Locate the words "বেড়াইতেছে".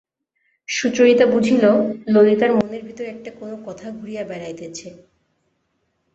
4.23-4.87